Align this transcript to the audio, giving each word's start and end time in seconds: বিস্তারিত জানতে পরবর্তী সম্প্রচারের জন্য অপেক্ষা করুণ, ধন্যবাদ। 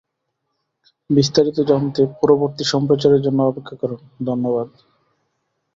বিস্তারিত 1.09 1.57
জানতে 1.69 2.01
পরবর্তী 2.19 2.63
সম্প্রচারের 2.73 3.21
জন্য 3.21 3.39
অপেক্ষা 3.43 3.75
করুণ, 3.81 4.01
ধন্যবাদ। 4.25 4.67